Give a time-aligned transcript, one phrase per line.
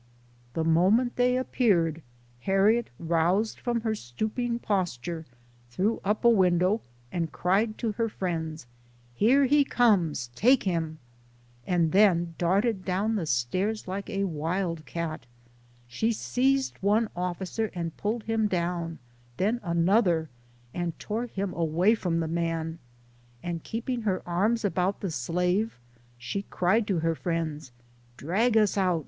[0.53, 2.01] The moment they appeared,
[2.39, 5.27] Harriet roused from her stooping pos ture,
[5.69, 6.81] threw up a window,
[7.11, 8.65] arid cried to her friends:"
[9.23, 10.97] Here he comes take him!"
[11.67, 15.27] and then darted down the stairs like a wild cat.
[15.87, 18.97] She seized one officer and pulled him down,
[19.37, 20.29] then another,
[20.73, 22.79] and tore him away from the man;
[23.43, 25.77] and keeping her arms about the slave,
[26.17, 27.71] she cried to her friends:"
[28.17, 28.99] Drag us out